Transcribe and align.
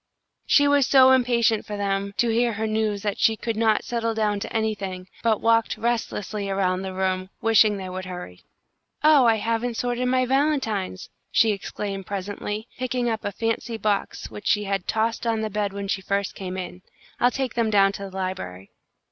She 0.47 0.67
was 0.67 0.87
so 0.87 1.11
impatient 1.11 1.63
for 1.63 1.77
them 1.77 2.15
to 2.17 2.29
hear 2.31 2.53
her 2.53 2.65
news 2.65 3.03
that 3.03 3.19
she 3.19 3.35
could 3.35 3.55
not 3.55 3.83
settle 3.83 4.15
down 4.15 4.39
to 4.39 4.51
anything, 4.51 5.07
but 5.21 5.41
walked 5.41 5.77
restlessly 5.77 6.49
around 6.49 6.81
the 6.81 6.91
room, 6.95 7.29
wishing 7.39 7.77
they 7.77 7.87
would 7.87 8.05
hurry. 8.05 8.41
"Oh, 9.03 9.27
I 9.27 9.35
haven't 9.35 9.77
sorted 9.77 10.07
my 10.07 10.25
valentines!" 10.25 11.11
she 11.31 11.51
exclaimed, 11.51 12.07
presently, 12.07 12.67
picking 12.79 13.11
up 13.11 13.23
a 13.23 13.31
fancy 13.31 13.77
box 13.77 14.31
which 14.31 14.47
she 14.47 14.63
had 14.63 14.87
tossed 14.87 15.27
on 15.27 15.41
the 15.41 15.51
bed 15.51 15.71
when 15.71 15.87
she 15.87 16.01
first 16.01 16.33
came 16.33 16.57
in. 16.57 16.81
"I'll 17.19 17.29
take 17.29 17.53
them 17.53 17.69
down 17.69 17.91
to 17.91 18.09
the 18.09 18.15
library." 18.17 18.71